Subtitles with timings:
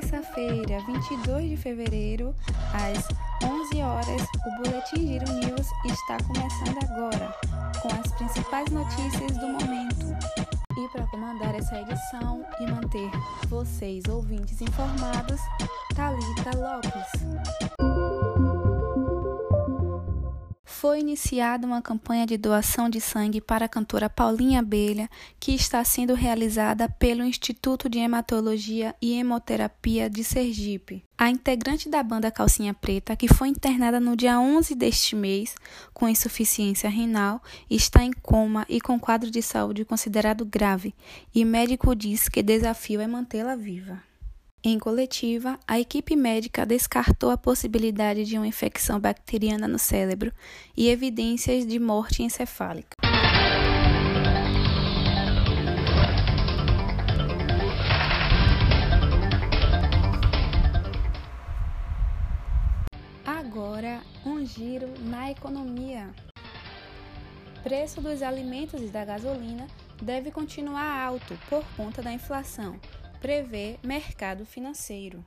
[0.00, 2.34] terça-feira, 22 de fevereiro,
[2.72, 3.06] às
[3.46, 7.34] 11 horas, o Boletim Giro News está começando agora,
[7.82, 10.06] com as principais notícias do momento.
[10.78, 13.10] E para comandar essa edição e manter
[13.48, 15.40] vocês ouvintes informados,
[15.94, 18.31] Talita Lopes.
[20.82, 25.08] Foi iniciada uma campanha de doação de sangue para a cantora Paulinha Abelha,
[25.38, 31.04] que está sendo realizada pelo Instituto de Hematologia e Hemoterapia de Sergipe.
[31.16, 35.54] A integrante da banda Calcinha Preta, que foi internada no dia 11 deste mês
[35.94, 37.40] com insuficiência renal,
[37.70, 40.92] está em coma e com quadro de saúde considerado grave,
[41.32, 44.02] e médico diz que desafio é mantê-la viva.
[44.64, 50.32] Em coletiva, a equipe médica descartou a possibilidade de uma infecção bacteriana no cérebro
[50.76, 52.96] e evidências de morte encefálica.
[63.26, 66.08] Agora, um giro na economia.
[67.64, 69.66] Preço dos alimentos e da gasolina
[70.00, 72.78] deve continuar alto por conta da inflação
[73.22, 75.24] prevê mercado financeiro.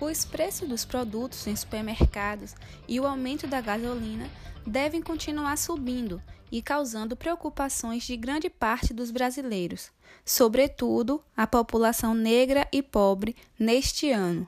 [0.00, 2.54] Os preços dos produtos em supermercados
[2.86, 4.30] e o aumento da gasolina
[4.64, 9.90] devem continuar subindo e causando preocupações de grande parte dos brasileiros,
[10.24, 14.46] sobretudo a população negra e pobre, neste ano.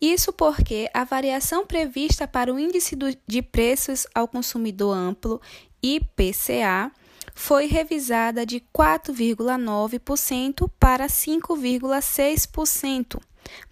[0.00, 5.42] Isso porque a variação prevista para o Índice de Preços ao Consumidor Amplo,
[5.82, 6.90] IPCA,
[7.34, 13.20] foi revisada de 4,9% para 5,6%,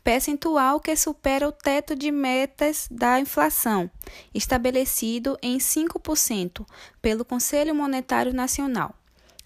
[0.03, 3.89] percentual que supera o teto de metas da inflação,
[4.35, 6.67] estabelecido em 5%
[7.01, 8.95] pelo Conselho Monetário Nacional.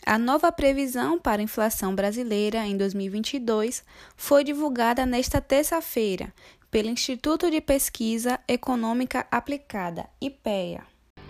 [0.04, 3.82] A nova previsão para a inflação brasileira em 2022
[4.16, 6.32] foi divulgada nesta terça-feira
[6.70, 10.84] pelo Instituto de Pesquisa Econômica Aplicada, IPEA.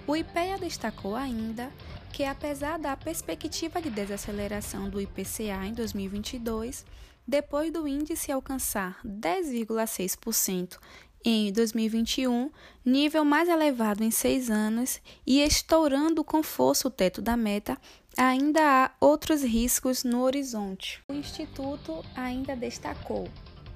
[0.06, 1.70] O IPEA destacou ainda
[2.12, 6.84] que, apesar da perspectiva de desaceleração do IPCA em 2022,
[7.26, 10.78] depois do índice alcançar 10,6%
[11.24, 12.50] em 2021,
[12.84, 17.76] nível mais elevado em seis anos, e estourando com força o teto da meta,
[18.16, 21.02] ainda há outros riscos no horizonte.
[21.08, 23.28] O Instituto ainda destacou,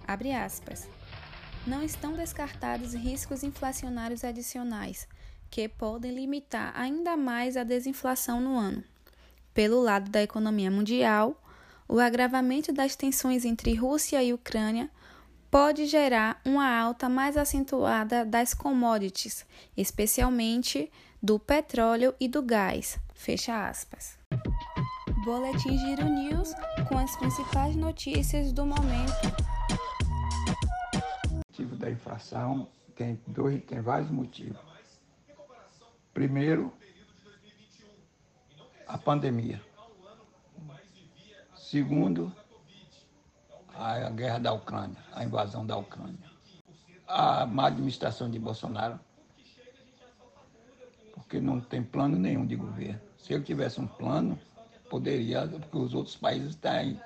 [0.06, 0.88] abre aspas,
[1.66, 5.08] não estão descartados riscos inflacionários adicionais,
[5.50, 8.84] que podem limitar ainda mais a desinflação no ano.
[9.52, 11.42] Pelo lado da economia mundial,
[11.88, 14.88] o agravamento das tensões entre Rússia e Ucrânia
[15.50, 19.44] pode gerar uma alta mais acentuada das commodities,
[19.76, 20.90] especialmente
[21.20, 22.98] do petróleo e do gás.
[23.12, 24.16] Fecha aspas.
[25.24, 26.54] Boletim Giro News
[26.88, 29.12] com as principais notícias do momento.
[31.28, 34.69] O motivo da inflação tem, dois, tem vários motivos.
[36.12, 36.72] Primeiro,
[38.86, 39.62] a pandemia.
[41.54, 42.34] Segundo,
[43.74, 46.28] a guerra da Ucrânia, a invasão da Ucrânia.
[47.06, 48.98] A má administração de Bolsonaro,
[51.14, 53.00] porque não tem plano nenhum de governo.
[53.18, 54.38] Se ele tivesse um plano,
[54.88, 57.00] poderia, porque os outros países têm.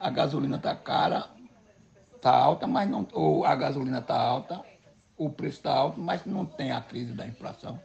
[0.00, 1.30] A gasolina está cara,
[2.16, 3.06] está alta, mas não.
[3.12, 4.64] Ou a gasolina está alta,
[5.16, 7.80] o preço está alto, mas não tem a crise da inflação.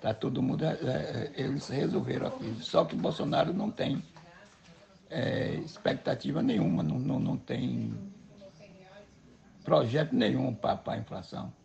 [0.00, 2.62] Tá todo mundo, é, é, eles resolveram a crise.
[2.62, 4.02] Só que Bolsonaro não tem
[5.10, 7.92] é, expectativa nenhuma, não, não, não tem
[9.62, 11.52] projeto nenhum para a inflação.